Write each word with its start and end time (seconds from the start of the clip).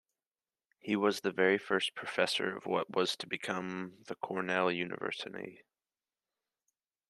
He 0.79 0.95
was 0.95 1.21
the 1.21 1.29
very 1.31 1.59
first 1.59 1.93
professor 1.93 2.57
of 2.57 2.65
what 2.65 2.89
was 2.89 3.15
to 3.17 3.27
become 3.27 3.97
the 4.07 4.15
Cornell 4.15 4.71
University. 4.71 5.61